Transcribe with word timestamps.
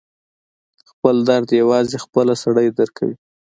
خپل 0.89 1.15
درد 1.29 1.49
یوازې 1.61 1.97
خپله 2.05 2.33
سړی 2.43 2.67
درک 2.77 2.91
کوي. 2.97 3.15